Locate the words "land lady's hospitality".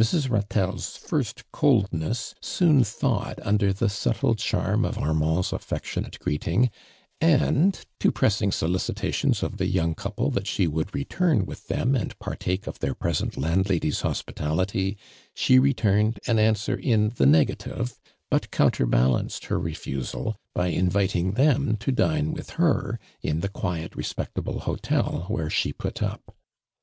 13.36-14.96